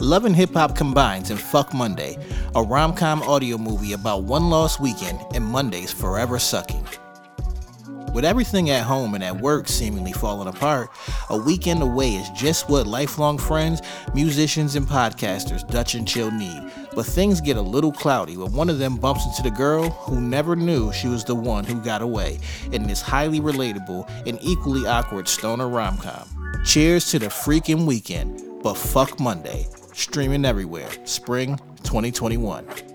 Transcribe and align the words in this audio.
Love 0.00 0.24
and 0.24 0.34
Hip 0.34 0.54
Hop 0.54 0.74
combines 0.74 1.30
in 1.30 1.36
Fuck 1.36 1.74
Monday, 1.74 2.16
a 2.54 2.62
rom 2.62 2.94
com 2.94 3.22
audio 3.22 3.58
movie 3.58 3.92
about 3.92 4.22
one 4.22 4.48
lost 4.48 4.80
weekend 4.80 5.20
and 5.34 5.44
Monday's 5.44 5.92
forever 5.92 6.38
sucking. 6.38 6.86
With 8.14 8.24
everything 8.24 8.70
at 8.70 8.84
home 8.84 9.14
and 9.14 9.22
at 9.22 9.38
work 9.42 9.68
seemingly 9.68 10.12
falling 10.12 10.48
apart, 10.48 10.88
a 11.28 11.36
weekend 11.36 11.82
away 11.82 12.14
is 12.14 12.30
just 12.30 12.70
what 12.70 12.86
lifelong 12.86 13.36
friends, 13.36 13.82
musicians, 14.14 14.74
and 14.74 14.86
podcasters 14.86 15.68
Dutch 15.68 15.94
and 15.94 16.08
Chill 16.08 16.30
need. 16.30 16.62
But 16.94 17.04
things 17.04 17.42
get 17.42 17.58
a 17.58 17.62
little 17.62 17.92
cloudy 17.92 18.38
when 18.38 18.54
one 18.54 18.70
of 18.70 18.78
them 18.78 18.96
bumps 18.96 19.26
into 19.26 19.42
the 19.42 19.54
girl 19.54 19.90
who 19.90 20.18
never 20.18 20.56
knew 20.56 20.94
she 20.94 21.08
was 21.08 21.24
the 21.24 21.34
one 21.34 21.64
who 21.64 21.78
got 21.78 22.00
away 22.00 22.38
in 22.72 22.84
this 22.84 23.02
highly 23.02 23.40
relatable 23.40 24.10
and 24.26 24.38
equally 24.40 24.86
awkward 24.86 25.28
stoner 25.28 25.68
rom 25.68 25.98
com. 25.98 26.26
Cheers 26.64 27.10
to 27.10 27.18
the 27.18 27.26
freaking 27.26 27.84
weekend, 27.84 28.42
but 28.62 28.78
fuck 28.78 29.20
Monday. 29.20 29.66
Streaming 30.00 30.46
everywhere. 30.46 30.88
Spring 31.04 31.58
2021. 31.82 32.89